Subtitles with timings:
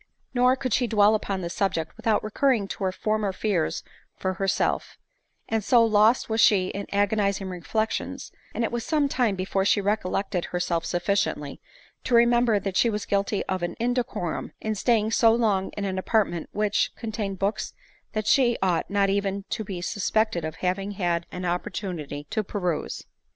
[0.33, 3.83] Nor could she dwell upon this subject without recurring to her former fears
[4.17, 4.97] for herself;
[5.47, 9.79] and so lost was she in agonizing reflections, that it was some time before she
[9.79, 11.61] recollected herself sufficiently
[12.03, 15.99] to remember that she was guilty of an indecorum, in staying so long in an
[15.99, 17.75] apart* ment which contained books
[18.13, 23.03] that she ought not even to be suspected of having had an opportunity to peruse.